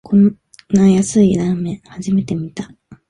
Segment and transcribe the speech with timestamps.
[0.03, 0.35] こん
[0.69, 2.71] な安い袋ラーメン、初めて見た